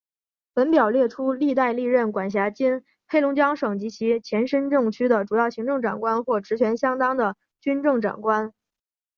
[0.55, 8.51] 本表列出历代历任管辖今黑龙江省及其前身政区的主要行政长官或职权相当的军政长官。